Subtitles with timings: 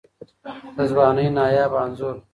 [0.75, 2.17] د ځوانۍ نایابه انځور